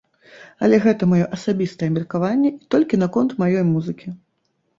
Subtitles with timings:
[0.67, 4.17] Але гэта маё асабістае меркаванне і толькі наконт маёй музыкі.